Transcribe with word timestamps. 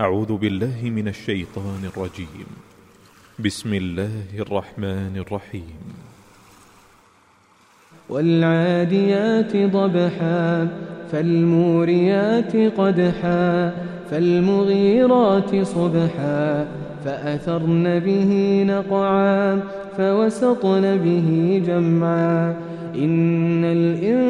أعوذ 0.00 0.36
بالله 0.36 0.90
من 0.90 1.08
الشيطان 1.08 1.84
الرجيم. 1.96 2.46
بسم 3.44 3.74
الله 3.74 4.10
الرحمن 4.38 5.16
الرحيم. 5.16 5.80
والعاديات 8.08 9.56
ضبحا 9.56 10.68
فالموريات 11.12 12.56
قدحا 12.56 13.72
فالمغيرات 14.10 15.62
صبحا 15.62 16.68
فأثرن 17.04 17.98
به 17.98 18.62
نقعا 18.66 19.60
فوسطن 19.96 20.96
به 20.96 21.62
جمعا. 21.66 22.54
إن 22.96 23.64
الإنسان 23.64 24.29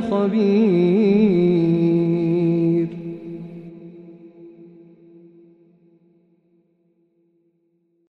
خبير 0.00 1.84